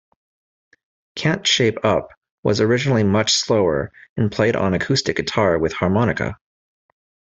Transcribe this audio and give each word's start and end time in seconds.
"Can't 1.15 1.45
Shape 1.45 1.77
Up" 1.85 2.07
was 2.41 2.59
originally 2.59 3.03
much 3.03 3.33
slower 3.33 3.91
and 4.17 4.31
played 4.31 4.55
on 4.55 4.73
acoustic 4.73 5.17
guitar 5.17 5.59
with 5.59 5.73
harmonica. 5.73 6.37